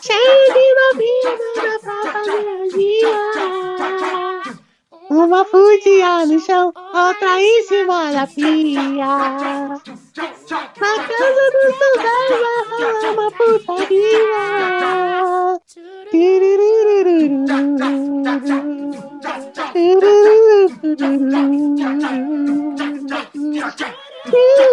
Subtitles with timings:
[0.00, 1.74] Cheio de novinha pra
[2.12, 3.18] fazer dia.
[5.10, 9.06] Uma fudia no chão, outra em cima da pia.
[10.78, 12.46] Na casa do soldado
[13.12, 14.30] uma putaria.
[24.32, 24.71] Olá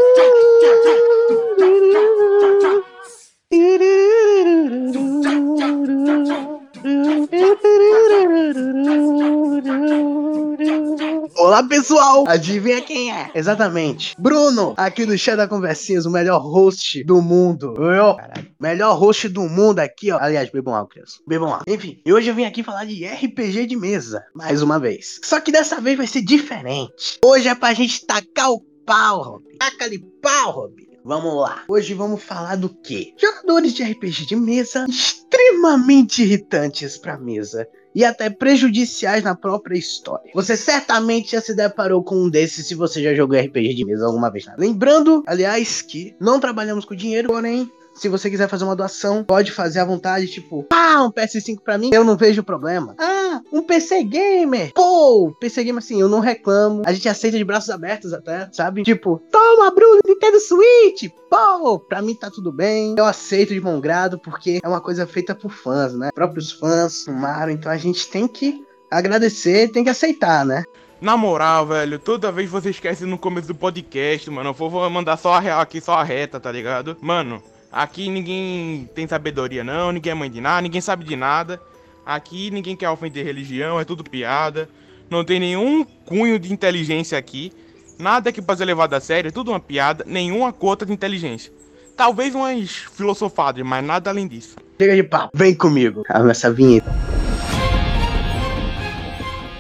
[11.89, 13.31] pessoal, adivinha quem é?
[13.33, 17.73] Exatamente, Bruno, aqui do Chá da Conversinhas, o melhor host do mundo.
[17.81, 20.19] Eu, caralho, melhor host do mundo aqui, ó.
[20.21, 21.17] Aliás, bebam água, criança.
[21.27, 21.63] Bebam água.
[21.67, 25.19] Enfim, e hoje eu vim aqui falar de RPG de mesa, mais uma vez.
[25.23, 27.17] Só que dessa vez vai ser diferente.
[27.25, 29.41] Hoje é pra gente tacar o pau.
[29.57, 30.89] Taca-lhe pau, Robin.
[31.03, 31.63] Vamos lá.
[31.67, 33.13] Hoje vamos falar do quê?
[33.17, 40.31] Jogadores de RPG de mesa extremamente irritantes pra mesa e até prejudiciais na própria história.
[40.33, 44.05] Você certamente já se deparou com um desses se você já jogou RPG de mesa
[44.05, 44.45] alguma vez.
[44.57, 47.69] Lembrando, aliás, que não trabalhamos com dinheiro, porém
[47.99, 51.77] se você quiser fazer uma doação, pode fazer à vontade, tipo, ah, um PS5 pra
[51.77, 52.95] mim, eu não vejo problema.
[52.97, 54.71] Ah, um PC Gamer.
[54.73, 56.81] Pô, PC Gamer assim, eu não reclamo.
[56.85, 58.83] A gente aceita de braços abertos até, sabe?
[58.83, 61.11] Tipo, toma, Bruno, Nintendo Switch.
[61.29, 62.95] Pô, pra mim tá tudo bem.
[62.97, 66.09] Eu aceito de bom grado, porque é uma coisa feita por fãs, né?
[66.13, 70.63] Próprios fãs fumaram, então a gente tem que agradecer, tem que aceitar, né?
[71.01, 74.49] Na moral, velho, toda vez você esquece no começo do podcast, mano.
[74.49, 76.97] Eu vou mandar só a real aqui, só a reta, tá ligado?
[76.99, 79.91] Mano, aqui ninguém tem sabedoria, não.
[79.91, 81.61] Ninguém é mãe de nada, ninguém sabe de nada.
[82.05, 84.69] Aqui ninguém quer ofender religião, é tudo piada.
[85.09, 87.51] Não tem nenhum cunho de inteligência aqui.
[87.97, 91.51] Nada que possa ser levado a sério, é tudo uma piada, nenhuma cota de inteligência.
[91.97, 94.55] Talvez umas filosofadas, mas nada além disso.
[94.79, 96.03] Chega de papo, vem comigo.
[96.07, 96.89] Ah, essa vinheta.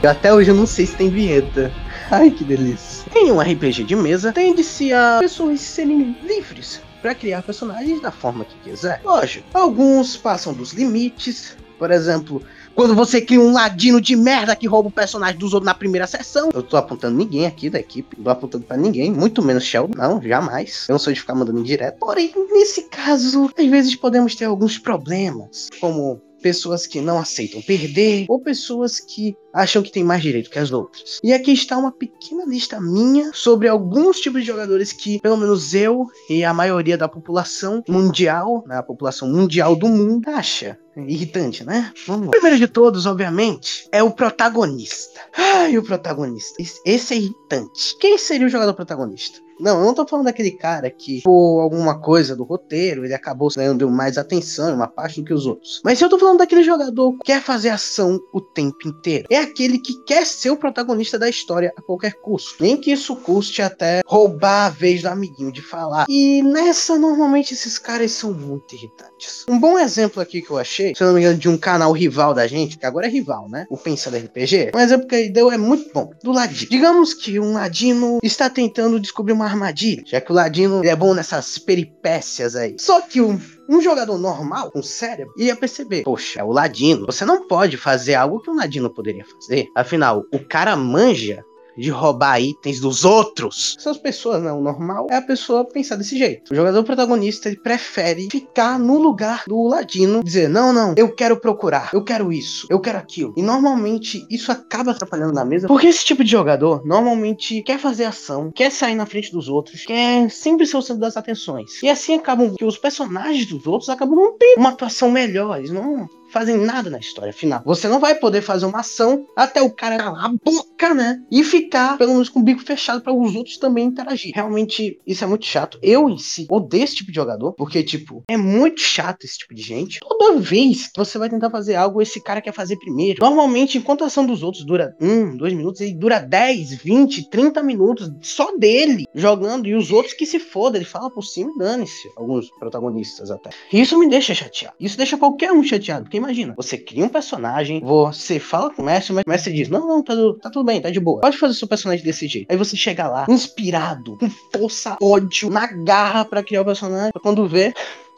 [0.01, 1.73] Eu até hoje eu não sei se tem vinheta.
[2.09, 3.05] Ai, que delícia.
[3.13, 8.45] Em um RPG de mesa, tende-se a pessoas serem livres para criar personagens da forma
[8.45, 9.01] que quiser.
[9.03, 11.57] Lógico, alguns passam dos limites.
[11.77, 12.43] Por exemplo,
[12.75, 16.05] quando você cria um ladino de merda que rouba o personagem dos outros na primeira
[16.05, 16.49] sessão.
[16.53, 19.97] Eu tô apontando ninguém aqui da equipe, não tô apontando para ninguém, muito menos Sheldon,
[19.97, 20.85] não, jamais.
[20.89, 21.97] Eu não sou de ficar mandando indireto.
[21.99, 28.25] Porém, nesse caso, às vezes podemos ter alguns problemas, como pessoas que não aceitam perder
[28.27, 31.19] ou pessoas que acham que tem mais direito que as outras.
[31.23, 35.73] E aqui está uma pequena lista minha sobre alguns tipos de jogadores que, pelo menos
[35.73, 41.63] eu e a maioria da população mundial, né, a população mundial do mundo, acha irritante,
[41.63, 41.93] né?
[42.07, 42.31] Vamos lá.
[42.31, 45.19] Primeiro de todos, obviamente, é o protagonista.
[45.35, 46.61] Ai, o protagonista.
[46.85, 47.95] Esse é irritante.
[47.99, 49.39] Quem seria o jogador protagonista?
[49.59, 53.49] Não, eu não tô falando daquele cara que, por alguma coisa do roteiro, ele acabou
[53.53, 55.81] ganhando mais atenção, uma parte do que os outros.
[55.83, 59.27] Mas eu tô falando daquele jogador que quer fazer ação o tempo inteiro.
[59.29, 62.55] É aquele que quer ser o protagonista da história a qualquer custo.
[62.63, 66.05] Nem que isso custe até roubar a vez do amiguinho de falar.
[66.07, 69.45] E nessa, normalmente, esses caras são muito irritantes.
[69.49, 71.91] Um bom exemplo aqui que eu achei, se eu não me engano, de um canal
[71.91, 73.65] rival da gente, que agora é rival, né?
[73.69, 74.71] O Pensa RPG.
[74.75, 76.11] Um exemplo que ele deu é muito bom.
[76.23, 76.69] Do Ladino.
[76.69, 81.13] Digamos que um Ladino está tentando descobrir uma armadilha, já que o Ladino é bom
[81.13, 82.75] nessas peripécias aí.
[82.77, 83.39] Só que o
[83.69, 87.05] um jogador normal, com cérebro, ia perceber: poxa, é o Ladino.
[87.05, 89.67] Você não pode fazer algo que um Ladino poderia fazer.
[89.75, 91.43] Afinal, o cara manja
[91.79, 93.75] de roubar itens dos outros.
[93.79, 96.51] Essas pessoas, não, o normal é a pessoa pensar desse jeito.
[96.51, 101.37] O jogador protagonista ele prefere ficar no lugar do ladino, dizer: "Não, não, eu quero
[101.37, 103.33] procurar, eu quero isso, eu quero aquilo".
[103.37, 108.05] E normalmente isso acaba atrapalhando na mesa, porque esse tipo de jogador normalmente quer fazer
[108.05, 111.81] ação, quer sair na frente dos outros, quer sempre ser o centro das atenções.
[111.81, 115.71] E assim acabam que os personagens dos outros acabam não tendo uma atuação melhor, eles
[115.71, 117.61] não fazem nada na história final.
[117.65, 121.21] Você não vai poder fazer uma ação até o cara calar a boca, né?
[121.31, 124.31] E ficar, pelo menos, com o bico fechado para os outros também interagir.
[124.33, 125.79] Realmente, isso é muito chato.
[125.81, 129.53] Eu, em si, odeio esse tipo de jogador, porque, tipo, é muito chato esse tipo
[129.53, 129.99] de gente.
[129.99, 133.21] Toda vez que você vai tentar fazer algo, esse cara quer fazer primeiro.
[133.21, 137.63] Normalmente, enquanto a ação dos outros dura um, dois minutos, ele dura 10, 20, 30
[137.63, 140.77] minutos só dele jogando e os outros que se foda.
[140.77, 142.09] Ele fala por cima e dane-se.
[142.15, 143.49] Alguns protagonistas até.
[143.71, 144.75] E isso me deixa chateado.
[144.79, 148.85] Isso deixa qualquer um chateado, porque imagina, você cria um personagem, você fala com o
[148.85, 151.21] mestre, mas o mestre diz: Não, não, tá, tá tudo bem, tá de boa.
[151.21, 152.47] Pode fazer seu personagem desse jeito.
[152.49, 157.11] Aí você chega lá, inspirado, com força, ódio, na garra para criar o personagem.
[157.21, 157.73] Quando vê,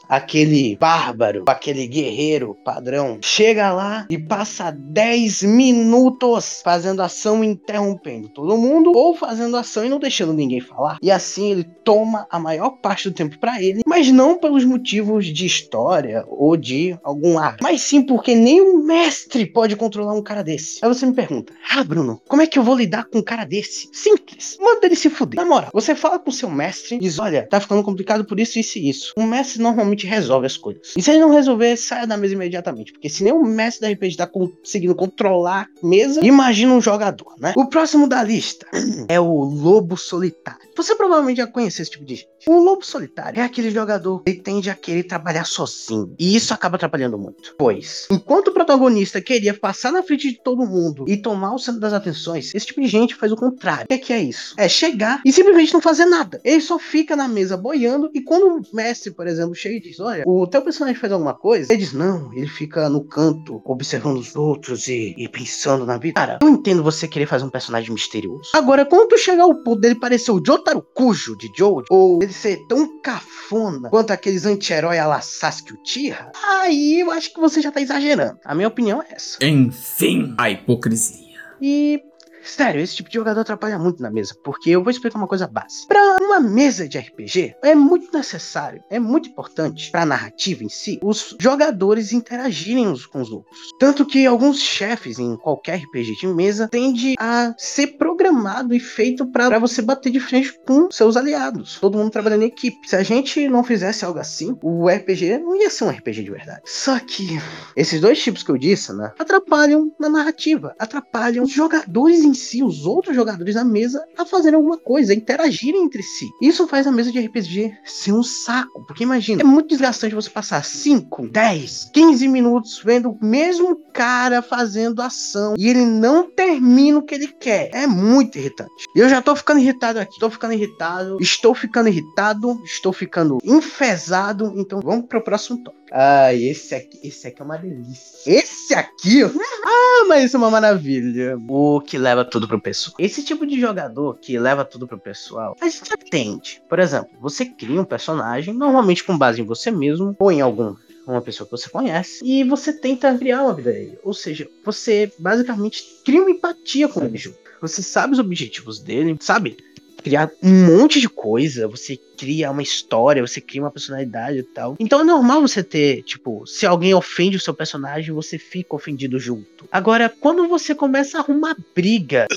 [0.08, 8.58] aquele bárbaro, aquele guerreiro padrão, chega lá e passa 10 minutos fazendo ação interrompendo todo
[8.58, 10.98] mundo, ou fazendo ação e não deixando ninguém falar.
[11.02, 15.26] E assim ele toma a maior parte do tempo para ele, mas não pelos motivos
[15.26, 20.22] de história ou de algum ar, mas sim porque nem um mestre pode controlar um
[20.22, 20.80] cara desse.
[20.82, 23.46] Aí você me pergunta, ah, Bruno, como é que eu vou lidar com um cara
[23.46, 23.90] desse?
[23.92, 25.40] Simples, manda ele se fuder.
[25.40, 28.60] Na moral, você fala com seu mestre e diz, olha, tá ficando complicado por isso,
[28.60, 29.14] isso e isso.
[29.18, 30.94] Um mestre normalmente resolve as coisas.
[30.96, 33.94] E se ele não resolver, saia da mesa imediatamente, porque se nem o mestre da
[33.94, 37.54] RPG tá conseguindo controlar a mesa, imagina um jogador, né?
[37.56, 38.68] O próximo da lista
[39.08, 40.62] é o Lobo Solitário.
[40.76, 42.32] Você provavelmente já conhece esse tipo de gente.
[42.48, 46.16] O Lobo Solitário é aquele jogador que tende a querer trabalhar sozinho.
[46.18, 47.54] E isso acaba atrapalhando muito.
[47.58, 51.80] Pois, enquanto o protagonista queria passar na frente de todo mundo e tomar o centro
[51.80, 53.86] das atenções, esse tipo de gente faz o contrário.
[53.86, 54.56] O que é, que é isso?
[54.58, 56.42] É chegar e simplesmente não fazer nada.
[56.44, 60.24] Ele só fica na mesa boiando e quando o mestre, por exemplo, chega diz: Olha,
[60.26, 64.36] o teu personagem faz alguma coisa, ele diz: Não, ele fica no canto observando os
[64.36, 66.20] outros e, e pensando na vida.
[66.20, 68.52] Cara, eu entendo você querer fazer um personagem misterioso.
[68.54, 72.34] Agora, quando tu chegar ao ponto dele parecer o Jotaro Kujo de Jojo, ou ele
[72.34, 77.62] ser tão cafona quanto aqueles anti-herói a la Sasuke Uchiha, aí eu acho que você
[77.62, 78.40] já tá exagerando.
[78.46, 79.44] A minha opinião é essa.
[79.44, 81.32] Enfim, a hipocrisia.
[81.62, 82.02] E
[82.44, 85.48] Sério, esse tipo de jogador atrapalha muito na mesa, porque eu vou explicar uma coisa
[85.48, 85.88] básica.
[85.88, 90.70] Para uma mesa de RPG, é muito necessário, é muito importante para a narrativa em
[90.70, 93.58] si, os jogadores interagirem uns com os outros.
[93.80, 99.26] Tanto que alguns chefes em qualquer RPG de mesa tende a ser programado e feito
[99.26, 102.78] para você bater de frente com seus aliados, todo mundo trabalhando em equipe.
[102.88, 106.32] Se a gente não fizesse algo assim, o RPG não ia ser um RPG de
[106.32, 106.62] verdade.
[106.66, 107.40] Só que
[107.76, 112.64] esses dois tipos que eu disse, né, atrapalham na narrativa, atrapalham os jogadores em si,
[112.64, 116.30] os outros jogadores da mesa, a fazerem alguma coisa, a interagirem entre si.
[116.42, 120.30] Isso faz a mesa de RPG ser um saco, porque imagina, é muito desgastante você
[120.30, 126.98] passar 5, 10, 15 minutos vendo o mesmo cara fazendo ação e ele não termina
[127.00, 127.70] o que ele quer.
[127.74, 128.72] É muito irritante.
[128.96, 134.54] Eu já tô ficando irritado aqui, tô ficando irritado, estou ficando irritado, estou ficando enfesado,
[134.56, 135.81] então vamos pro próximo tópico.
[135.92, 138.18] Ah, esse aqui, esse aqui é uma delícia.
[138.26, 141.38] Esse aqui, ah, mas isso é uma maravilha.
[141.50, 142.96] O que leva tudo pro pessoal.
[142.98, 146.62] Esse tipo de jogador que leva tudo pro pessoal, a gente atende.
[146.70, 150.76] Por exemplo, você cria um personagem, normalmente com base em você mesmo ou em algum
[151.06, 154.00] uma pessoa que você conhece e você tenta criar uma vida dele.
[154.04, 157.20] Ou seja, você basicamente cria uma empatia com ele.
[157.60, 159.58] Você sabe os objetivos dele, sabe?
[160.04, 164.76] Criar um monte de coisa, você cria uma história, você cria uma personalidade e tal.
[164.80, 169.20] Então é normal você ter, tipo, se alguém ofende o seu personagem, você fica ofendido
[169.20, 169.66] junto.
[169.72, 172.28] Agora, quando você começa a arrumar briga.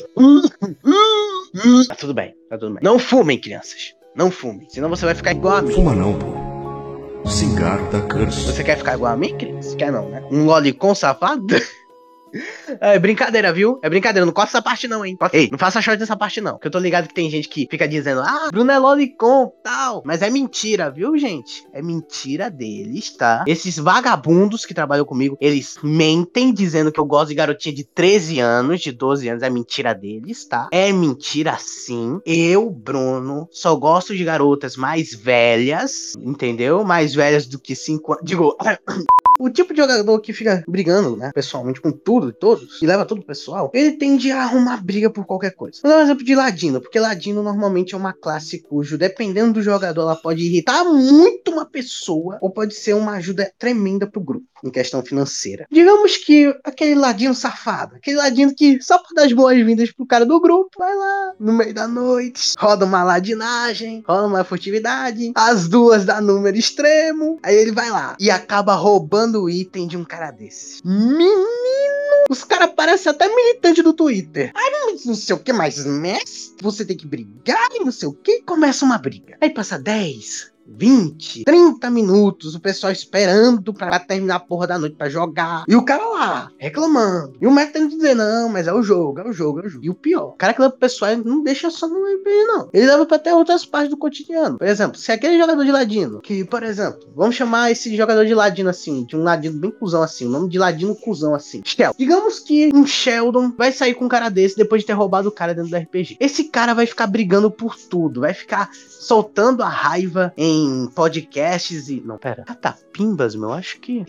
[1.88, 2.80] tá tudo bem, tá tudo bem.
[2.82, 3.94] Não fumem, crianças.
[4.14, 5.74] Não fumem, senão você vai ficar igual a mim.
[5.74, 6.44] Fuma não, pô.
[7.28, 8.52] Cigarro dá câncer.
[8.52, 9.74] Você quer ficar igual a mim, criança?
[9.76, 10.22] Quer não, né?
[10.30, 11.46] Um lolicon safado?
[12.80, 13.78] É brincadeira, viu?
[13.82, 15.16] É brincadeira, não corta essa parte não, hein?
[15.32, 17.66] Ei, não faça short dessa parte não, que eu tô ligado que tem gente que
[17.70, 20.02] fica dizendo, ah, Bruno é lolicon, tal.
[20.04, 21.66] Mas é mentira, viu, gente?
[21.72, 23.44] É mentira deles, tá?
[23.46, 28.40] Esses vagabundos que trabalham comigo, eles mentem dizendo que eu gosto de garotinha de 13
[28.40, 30.68] anos, de 12 anos, é mentira deles, tá?
[30.72, 32.20] É mentira sim.
[32.24, 36.84] Eu, Bruno, só gosto de garotas mais velhas, entendeu?
[36.84, 38.24] Mais velhas do que 5 anos.
[38.24, 38.56] Digo,
[39.44, 43.04] O tipo de jogador que fica brigando, né, pessoalmente, com tudo e todos, e leva
[43.04, 45.80] tudo pro pessoal, ele tende a arrumar briga por qualquer coisa.
[45.82, 49.62] Vou dar um exemplo de Ladino, porque Ladino normalmente é uma classe cujo, dependendo do
[49.62, 54.46] jogador, ela pode irritar muito uma pessoa, ou pode ser uma ajuda tremenda pro grupo,
[54.64, 55.66] em questão financeira.
[55.70, 60.24] Digamos que aquele Ladino safado, aquele Ladino que, só por dar as boas-vindas pro cara
[60.24, 65.68] do grupo, vai lá, no meio da noite, roda uma ladinagem, roda uma furtividade, as
[65.68, 70.04] duas dá número extremo, aí ele vai lá e acaba roubando o item de um
[70.04, 70.80] cara desse.
[70.86, 71.44] Menino!
[72.30, 74.50] Os caras parecem até militante do Twitter.
[74.54, 74.70] Ai,
[75.04, 76.54] não sei o que mais, mestre.
[76.62, 78.42] Você tem que brigar e não sei o que.
[78.42, 79.36] Começa uma briga.
[79.40, 84.96] Aí passa 10, 20, 30 minutos, o pessoal esperando pra terminar a porra da noite
[84.96, 85.64] pra jogar.
[85.68, 87.34] E o cara lá, reclamando.
[87.40, 89.66] E o mestre tendo que dizer, não, mas é o jogo, é o jogo, é
[89.66, 89.84] o jogo.
[89.84, 92.68] E o pior, o cara que leva pro pessoal não deixa só no RPG, não.
[92.72, 94.58] Ele leva pra até outras partes do cotidiano.
[94.58, 98.34] Por exemplo, se aquele jogador de ladino, que, por exemplo, vamos chamar esse jogador de
[98.34, 101.62] ladino assim, de um ladino bem cuzão assim, o nome de ladino cuzão assim.
[101.64, 101.94] Sheldon.
[101.98, 105.32] Digamos que um Sheldon vai sair com um cara desse depois de ter roubado o
[105.32, 106.16] cara dentro do RPG.
[106.20, 110.53] Esse cara vai ficar brigando por tudo, vai ficar soltando a raiva em
[110.94, 112.00] podcasts e.
[112.00, 112.44] Não, pera.
[112.44, 114.04] Catapimbas, meu, acho que.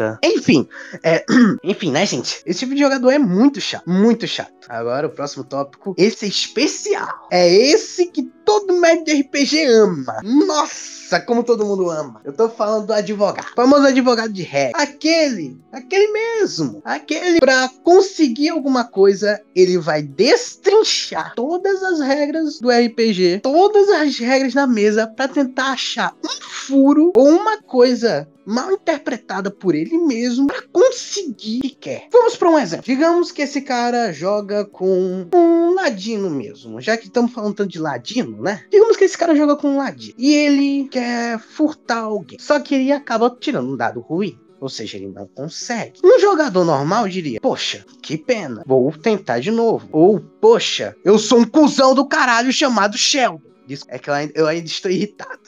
[0.00, 0.18] Eita.
[0.24, 0.66] Enfim,
[1.02, 1.24] é,
[1.62, 2.42] enfim, né, gente?
[2.46, 4.50] Esse tipo de jogador é muito chato, muito chato.
[4.68, 5.94] Agora, o próximo tópico.
[5.98, 7.28] Esse é especial.
[7.30, 10.20] É esse que todo médico de RPG ama.
[10.22, 11.20] Nossa!
[11.20, 12.20] Como todo mundo ama.
[12.24, 13.46] Eu tô falando do advogado.
[13.54, 14.80] Famoso advogado de regra.
[14.80, 16.80] Aquele, aquele mesmo.
[16.84, 24.18] Aquele pra conseguir alguma coisa, ele vai destrinchar todas as regras do RPG, todas as
[24.18, 29.96] regras na mesa pra tentar achar um furo ou uma coisa mal interpretada por ele
[29.98, 32.08] mesmo para conseguir que quer.
[32.12, 32.84] Vamos para um exemplo.
[32.86, 37.78] Digamos que esse cara joga com um ladino mesmo, já que estamos falando tanto de
[37.78, 38.64] ladino, né?
[38.70, 42.38] Digamos que esse cara joga com um ladino e ele quer furtar alguém.
[42.38, 44.38] Só que ele acaba tirando um dado ruim.
[44.60, 46.00] Ou seja, ele não consegue.
[46.04, 49.88] Um jogador normal diria: Poxa, que pena, vou tentar de novo.
[49.90, 53.40] Ou, poxa, eu sou um cuzão do caralho chamado Sheldon.
[53.88, 55.38] É que eu ainda, eu ainda estou irritado.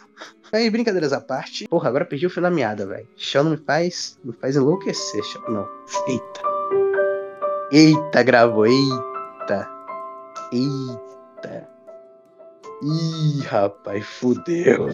[0.55, 1.67] Aí, brincadeiras à parte.
[1.67, 3.09] Porra, agora perdi o fio da meada, velho.
[3.17, 4.19] Chão me faz.
[4.23, 5.43] Me faz enlouquecer, Chão.
[5.49, 5.69] Não.
[6.07, 6.43] Eita.
[7.73, 8.67] Eita, gravou.
[8.67, 9.67] Eita.
[10.53, 11.69] Eita.
[12.83, 14.93] Ih, rapaz, fudeu.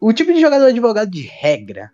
[0.00, 1.90] O tipo de jogador advogado de regra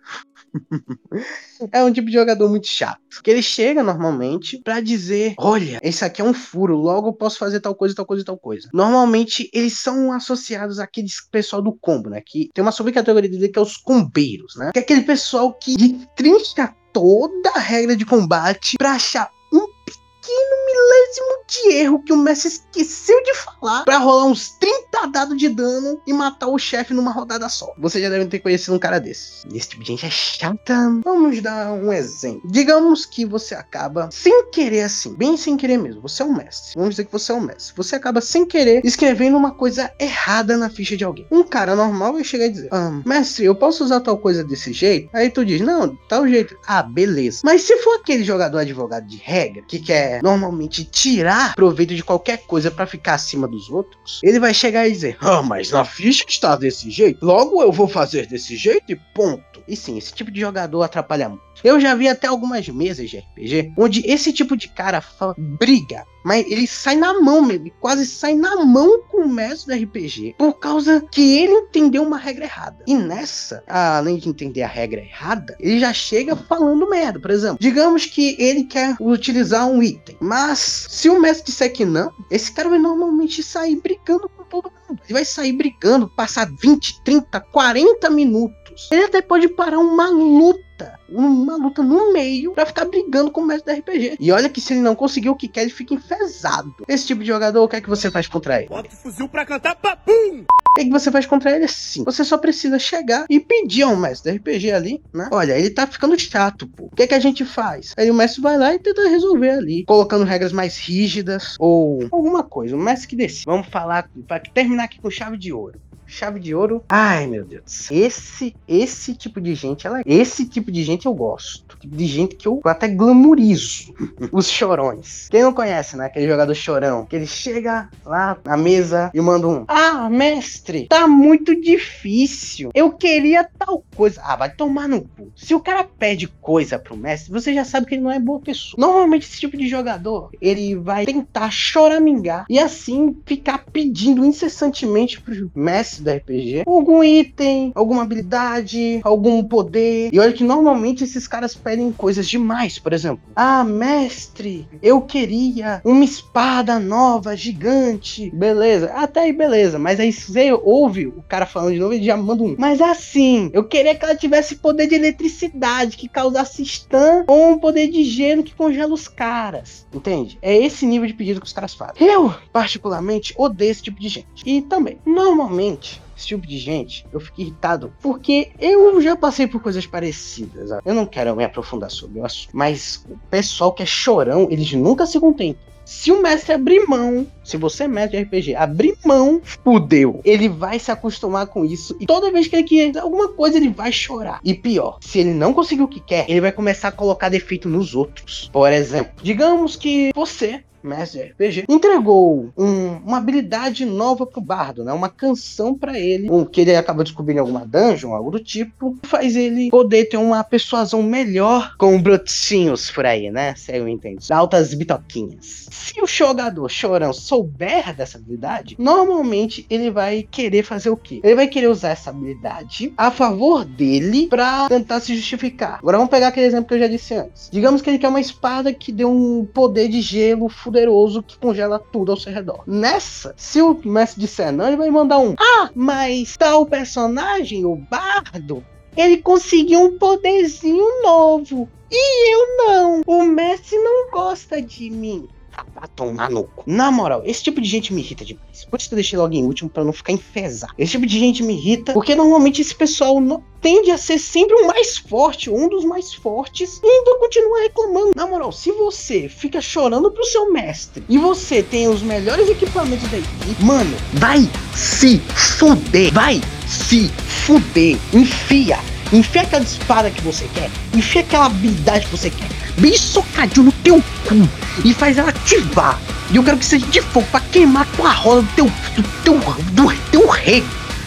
[1.71, 2.99] é um tipo de jogador muito chato.
[3.23, 7.37] Que ele chega normalmente para dizer: Olha, esse aqui é um furo, logo eu posso
[7.37, 8.69] fazer tal coisa, tal coisa tal coisa.
[8.73, 12.21] Normalmente eles são associados àqueles pessoal do combo, né?
[12.25, 14.71] Que tem uma subcategoria dele que é os combeiros, né?
[14.71, 20.72] Que é aquele pessoal que trinca toda a regra de combate pra achar um pequeno
[20.93, 25.49] milésimo de erro que o Messi esqueceu de falar para rolar uns 30 dados de
[25.49, 27.73] dano e matar o chefe numa rodada só.
[27.77, 29.47] Você já deve ter conhecido um cara desse.
[29.53, 31.01] Esse tipo de gente é chata.
[31.03, 32.41] Vamos dar um exemplo.
[32.45, 36.01] Digamos que você acaba sem querer assim, bem sem querer mesmo.
[36.01, 36.73] Você é um mestre.
[36.75, 37.73] Vamos dizer que você é um mestre.
[37.75, 41.27] Você acaba sem querer escrevendo uma coisa errada na ficha de alguém.
[41.31, 44.73] Um cara normal vai chegar e dizer: ah, Mestre, eu posso usar tal coisa desse
[44.73, 45.09] jeito?
[45.13, 46.57] Aí tu diz: Não, tal jeito.
[46.65, 47.41] Ah, beleza.
[47.43, 52.45] Mas se for aquele jogador advogado de regra que quer normalmente tirar proveito de qualquer
[52.45, 56.25] coisa para ficar acima dos outros, ele vai chegar e dizer: Ah, mas na ficha
[56.27, 59.52] está desse jeito, logo eu vou fazer desse jeito e ponto.
[59.67, 61.43] E sim, esse tipo de jogador atrapalha muito.
[61.63, 65.03] Eu já vi até algumas mesas de RPG onde esse tipo de cara
[65.37, 69.83] briga, mas ele sai na mão mesmo, quase sai na mão com o mestre do
[69.83, 72.83] RPG, por causa que ele entendeu uma regra errada.
[72.87, 77.19] E nessa, além de entender a regra errada, ele já chega falando merda.
[77.19, 81.85] Por exemplo, digamos que ele quer utilizar um item, mas se o mestre disser que
[81.85, 85.01] não, esse cara vai normalmente sair brigando com todo mundo.
[85.05, 88.62] Ele vai sair brigando, passar 20, 30, 40 minutos.
[88.91, 90.63] Ele até pode parar uma luta
[91.09, 94.17] uma luta no meio para ficar brigando com o mestre do RPG.
[94.19, 96.73] E olha que se ele não conseguir o que quer, ele fica enfesado.
[96.87, 98.69] Esse tipo de jogador, o que é que você faz contra ele?
[98.69, 100.45] Bota o fuzil pra cantar papum!
[100.73, 102.03] O que, é que você faz contra ele assim?
[102.03, 105.29] Você só precisa chegar e pedir ao mestre do RPG ali, né?
[105.31, 106.85] Olha, ele tá ficando chato, pô.
[106.85, 107.93] O que é que a gente faz?
[107.95, 112.41] Aí o mestre vai lá e tenta resolver ali, colocando regras mais rígidas ou alguma
[112.41, 112.75] coisa.
[112.75, 113.45] O mestre que decide.
[113.45, 115.79] Vamos falar para terminar aqui com chave de ouro
[116.13, 116.83] chave de ouro.
[116.87, 117.89] Ai, meu Deus.
[117.91, 121.77] Esse esse tipo de gente, ela, esse tipo de gente eu gosto.
[121.77, 123.93] Tipo de gente que eu até glamorizo.
[124.31, 125.27] Os chorões.
[125.29, 126.05] Quem não conhece, né?
[126.05, 127.05] Aquele jogador chorão.
[127.05, 132.71] Que ele chega lá na mesa e manda um: Ah, mestre, tá muito difícil.
[132.73, 134.21] Eu queria tal coisa.
[134.23, 135.31] Ah, vai tomar no cu.
[135.35, 138.39] Se o cara pede coisa pro mestre, você já sabe que ele não é boa
[138.39, 138.79] pessoa.
[138.79, 145.51] Normalmente, esse tipo de jogador, ele vai tentar choramingar e assim ficar pedindo incessantemente pro
[145.55, 150.09] mestre do RPG algum item, alguma habilidade, algum poder.
[150.13, 152.77] E olha que normalmente esses caras pedem coisas demais.
[152.77, 158.29] Por exemplo, ah, mestre, eu queria uma espada nova, gigante.
[158.31, 159.79] Beleza, até aí beleza.
[159.79, 162.55] Mas aí você ouve o cara falando de novo e já manda um.
[162.57, 167.59] Mas assim, eu queria que ela tivesse poder de eletricidade que causasse stun ou um
[167.59, 169.85] poder de gelo que congela os caras.
[169.93, 170.37] Entende?
[170.41, 172.07] É esse nível de pedido que os caras fazem.
[172.07, 174.43] Eu, particularmente, odeio esse tipo de gente.
[174.45, 179.61] E também, normalmente, esse tipo de gente, eu fico irritado porque eu já passei por
[179.61, 180.69] coisas parecidas.
[180.85, 184.71] Eu não quero me aprofundar sobre o assunto, mas o pessoal que é chorão, eles
[184.73, 185.73] nunca se contentam.
[185.85, 190.21] Se o mestre abrir mão, se você é mestre de RPG, abrir mão, fudeu.
[190.23, 193.69] Ele vai se acostumar com isso e toda vez que ele quer alguma coisa, ele
[193.69, 194.39] vai chorar.
[194.43, 197.67] E pior, se ele não conseguir o que quer, ele vai começar a colocar defeito
[197.67, 198.49] nos outros.
[198.53, 204.93] Por exemplo, digamos que você mestre RPG, entregou um, uma habilidade nova pro bardo, né?
[204.93, 209.35] Uma canção para ele, um, que ele acaba descobrindo alguma dungeon, algo do tipo, faz
[209.35, 213.55] ele poder ter uma persuasão melhor com brotinhos por aí, né?
[213.55, 214.19] Se eu entendo.
[214.29, 215.67] Altas bitoquinhas.
[215.71, 221.19] Se o jogador chorão souber dessa habilidade, normalmente ele vai querer fazer o quê?
[221.23, 225.79] Ele vai querer usar essa habilidade a favor dele para tentar se justificar.
[225.79, 227.49] Agora vamos pegar aquele exemplo que eu já disse antes.
[227.51, 231.77] Digamos que ele quer uma espada que dê um poder de gelo poderoso que congela
[231.77, 232.63] tudo ao seu redor.
[232.65, 235.35] Nessa, se o mestre disser não, ele vai mandar um.
[235.39, 238.65] Ah, mas tal personagem, o bardo,
[238.97, 241.69] ele conseguiu um poderzinho novo.
[241.91, 243.01] E eu não.
[243.05, 245.29] O Messi não gosta de mim.
[245.73, 246.63] Pra tomar no cu.
[246.65, 248.65] Na moral, esse tipo de gente me irrita demais.
[248.69, 250.73] Por isso que eu deixei logo em último pra não ficar enfesado.
[250.77, 254.55] Esse tipo de gente me irrita porque normalmente esse pessoal no- tende a ser sempre
[254.55, 258.11] o mais forte, um dos mais fortes, e ainda continua reclamando.
[258.15, 263.09] Na moral, se você fica chorando pro seu mestre e você tem os melhores equipamentos
[263.09, 266.13] da equipe, mano, vai se fuder.
[266.13, 267.07] Vai se
[267.45, 267.97] fuder.
[268.13, 268.77] Enfia.
[269.11, 270.69] Enfia aquela espada que você quer.
[270.93, 272.47] Enfia aquela habilidade que você quer.
[272.77, 274.49] Bem socadinho no teu cu.
[274.83, 275.99] E faz ela ativar.
[276.31, 278.65] E eu quero que seja de fogo pra queimar a tua roda do teu.
[278.65, 279.39] do teu.
[279.71, 280.63] do teu rei.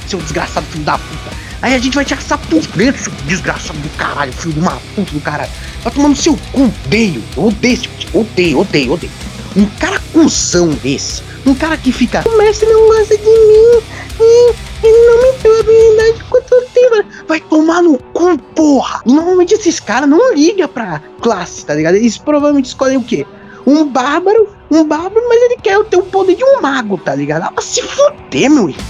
[0.06, 1.37] Seu desgraçado filho da puta.
[1.62, 4.80] Aí a gente vai te assar por dentro, seu desgraçado do caralho, filho de uma
[4.94, 5.50] puta do caralho.
[5.82, 7.23] Vai tomar no seu cu, odeio.
[7.37, 8.16] Eu odeio esse tipo de.
[8.16, 9.12] Odeio, odeio, odeio.
[9.56, 11.23] Um cara cuzão desse.
[11.44, 12.23] Um cara que fica.
[12.26, 13.80] O mestre não gosta de mim.
[14.20, 14.52] Hum,
[14.83, 17.04] Ele não me deu habilidade construtiva.
[17.26, 19.00] Vai tomar no cu, porra.
[19.06, 21.95] E normalmente esses caras não ligam pra classe, tá ligado?
[21.97, 23.26] Eles provavelmente escolhem o quê?
[23.66, 27.42] Um bárbaro, um bárbaro, mas ele quer ter o poder de um mago, tá ligado?
[27.42, 28.87] Ah, pra se fuder, meu irmão.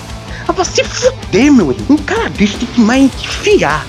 [0.47, 1.87] Ah, pra se fuder, meu irmão.
[1.90, 3.87] Um cara desse tem que mais enfiar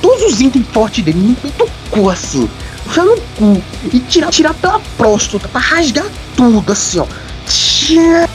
[0.00, 2.48] todos os itens fortes dele, no cu, assim.
[2.86, 6.06] Enfiar no cu e tirar, tirar pela próstata pra rasgar
[6.36, 7.06] tudo, assim, ó.
[7.46, 8.28] Tchá.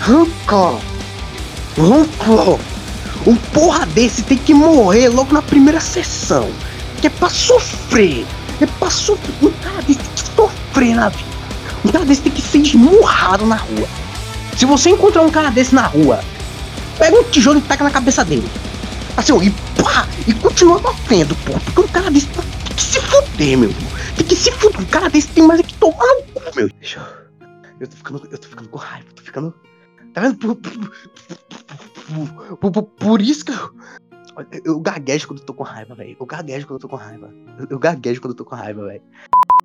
[0.00, 0.80] Rancor.
[1.76, 2.58] Rancor.
[3.26, 6.50] Um porra desse tem que morrer logo na primeira sessão.
[7.00, 8.26] Que é pra sofrer.
[8.60, 9.34] É pra sofrer.
[9.42, 11.32] Um cara desse tem que sofrer na vida.
[11.84, 13.88] Um cara desse tem que ser esmurrado na rua.
[14.56, 16.22] Se você encontrar um cara desse na rua,
[16.98, 18.48] pega um tijolo e taca na cabeça dele.
[19.16, 19.50] Assim, ó, e
[19.82, 21.52] pá, e continua batendo, pô.
[21.52, 23.74] Porque um cara desse tem que se fuder, meu.
[24.16, 24.80] Tem que se fuder.
[24.80, 26.70] Um cara desse tem mais é que tomar no cu, meu.
[27.80, 29.54] Eu tô ficando, eu tô ficando com raiva, tô ficando.
[30.12, 30.36] Tá vendo?
[30.36, 30.56] Por,
[32.56, 33.70] por, por- por- isso que eu.
[34.64, 36.16] Eu gaguejo quando eu tô com raiva, velho.
[36.18, 37.32] Eu gaguejo quando eu tô com raiva.
[37.58, 39.02] Eu, eu gaguejo quando eu tô com raiva, velho.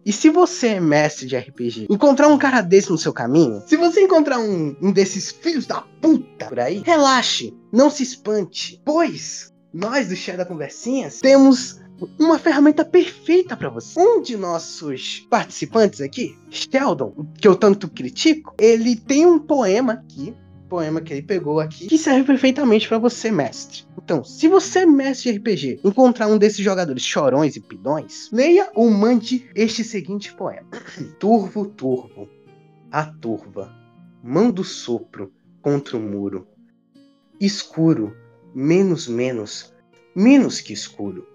[0.05, 3.75] E se você é mestre de RPG, encontrar um cara desse no seu caminho, se
[3.75, 9.53] você encontrar um, um desses filhos da puta por aí, relaxe, não se espante, pois
[9.73, 11.81] nós do Chá da Conversinhas temos
[12.19, 13.99] uma ferramenta perfeita pra você.
[13.99, 20.35] Um de nossos participantes aqui, Sheldon, que eu tanto critico, ele tem um poema aqui
[20.67, 23.85] poema que ele pegou aqui, que serve perfeitamente pra você, mestre.
[23.97, 28.89] Então, se você, mestre de RPG, encontrar um desses jogadores chorões e pidões, leia ou
[28.89, 30.67] mande este seguinte poema:
[31.19, 32.29] Turvo, turvo,
[32.91, 33.73] a turva,
[34.23, 35.31] mão do sopro
[35.61, 36.47] contra o muro,
[37.39, 38.15] escuro,
[38.53, 39.73] menos, menos,
[40.15, 41.27] menos que escuro,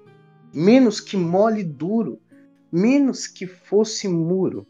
[0.52, 2.20] menos que mole duro,
[2.70, 4.66] menos que fosse muro,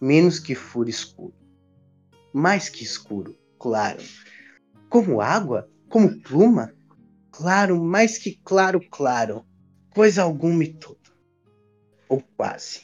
[0.00, 1.34] menos que fure escuro,
[2.32, 4.02] mais que escuro claro.
[4.90, 5.68] Como água?
[5.88, 6.74] Como pluma?
[7.30, 9.44] Claro, mais que claro, claro.
[9.90, 11.10] Coisa alguma e tudo.
[12.08, 12.82] Ou quase.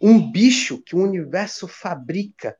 [0.00, 2.56] Um bicho que o universo fabrica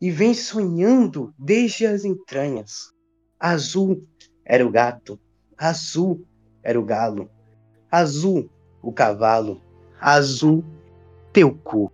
[0.00, 2.92] e vem sonhando desde as entranhas.
[3.38, 4.08] Azul
[4.44, 5.20] era o gato,
[5.56, 6.26] azul
[6.62, 7.30] era o galo,
[7.90, 8.48] azul
[8.82, 9.60] o cavalo,
[10.00, 10.64] azul
[11.32, 11.92] teu cu.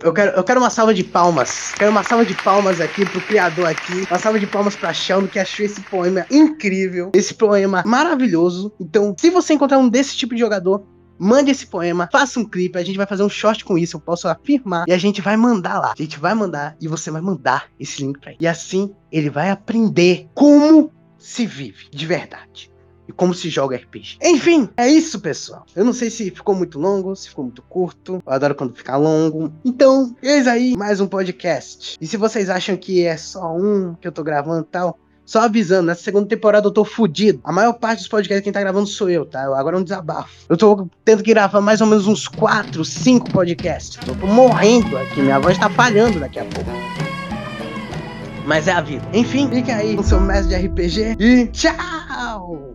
[0.00, 1.72] Eu quero, eu quero uma salva de palmas.
[1.76, 4.06] Quero uma salva de palmas aqui pro criador aqui.
[4.08, 7.10] Uma salva de palmas pra Sheldon que achou esse poema incrível.
[7.12, 8.72] Esse poema maravilhoso.
[8.78, 10.84] Então, se você encontrar um desse tipo de jogador,
[11.18, 14.00] mande esse poema, faça um clipe, a gente vai fazer um short com isso, eu
[14.00, 14.84] posso afirmar.
[14.86, 15.92] E a gente vai mandar lá.
[15.98, 18.38] A gente vai mandar e você vai mandar esse link pra ele.
[18.40, 22.70] E assim ele vai aprender como se vive de verdade
[23.08, 24.18] e como se joga RPG.
[24.22, 25.64] Enfim, é isso, pessoal.
[25.74, 28.22] Eu não sei se ficou muito longo, se ficou muito curto.
[28.24, 29.50] Eu adoro quando fica longo.
[29.64, 31.96] Então, eis aí mais um podcast.
[32.00, 35.40] E se vocês acham que é só um que eu tô gravando e tal, só
[35.40, 37.40] avisando, nessa segunda temporada eu tô fudido.
[37.44, 39.42] A maior parte dos podcasts quem tá gravando sou eu, tá?
[39.42, 40.32] Agora é um desabafo.
[40.48, 43.98] Eu tô tendo que gravar mais ou menos uns 4, 5 podcasts.
[44.06, 46.70] Eu tô morrendo aqui, minha voz tá falhando daqui a pouco.
[48.46, 49.06] Mas é a vida.
[49.12, 52.67] Enfim, fiquem aí com seu mestre de RPG e tchau!